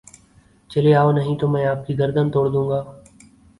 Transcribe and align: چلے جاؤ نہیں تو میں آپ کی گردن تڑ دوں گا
چلے 0.69 0.89
جاؤ 0.91 1.11
نہیں 1.11 1.37
تو 1.39 1.47
میں 1.47 1.65
آپ 1.65 1.85
کی 1.85 1.97
گردن 1.99 2.31
تڑ 2.31 2.45
دوں 2.53 2.67
گا 2.69 2.81